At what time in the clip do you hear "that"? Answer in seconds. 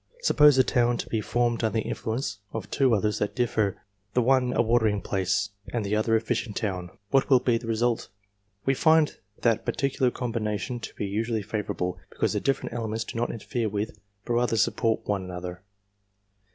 3.19-3.35, 9.43-9.63